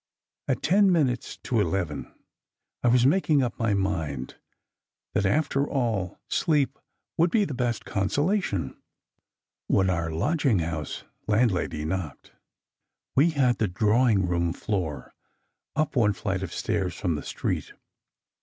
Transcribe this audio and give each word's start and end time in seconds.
At 0.47 0.63
ten 0.63 0.91
minutes 0.91 1.37
to 1.43 1.59
eleven 1.61 2.11
I 2.83 2.87
was 2.87 3.05
making 3.05 3.43
up 3.43 3.59
my 3.59 3.75
mind 3.75 4.35
that, 5.13 5.27
after 5.27 5.69
all, 5.69 6.17
SECRET 6.27 6.27
HISTORY 6.29 6.31
37 6.31 6.43
sleep 6.43 6.79
would 7.19 7.29
be 7.29 7.45
the 7.45 7.53
best 7.53 7.85
consolation, 7.85 8.81
when 9.67 9.89
our 9.91 10.09
lodging 10.09 10.57
house 10.57 11.03
landlady 11.27 11.85
knocked. 11.85 12.31
We 13.15 13.29
had 13.29 13.59
the 13.59 13.67
"drawing 13.67 14.25
room 14.27 14.53
floor," 14.53 15.13
up 15.75 15.95
one 15.95 16.13
flight 16.13 16.41
of 16.41 16.51
stairs 16.51 16.95
from 16.95 17.13
the 17.13 17.21
street. 17.21 17.73